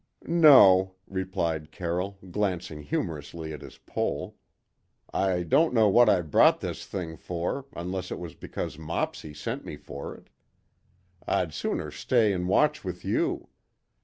"No," 0.25 0.95
replied 1.07 1.69
Carroll, 1.71 2.17
glancing 2.31 2.81
humorously 2.81 3.53
at 3.53 3.61
his 3.61 3.77
pole. 3.77 4.35
"I 5.13 5.43
don't 5.43 5.75
know 5.75 5.89
what 5.89 6.09
I 6.09 6.21
brought 6.21 6.59
this 6.59 6.87
thing 6.87 7.15
for, 7.17 7.65
unless 7.75 8.09
it 8.09 8.17
was 8.17 8.33
because 8.33 8.79
Mopsy 8.79 9.35
sent 9.35 9.63
me 9.63 9.77
for 9.77 10.15
it. 10.15 10.31
I'd 11.27 11.53
sooner 11.53 11.91
stay 11.91 12.33
and 12.33 12.47
watch 12.49 12.83
with 12.83 13.05
you. 13.05 13.49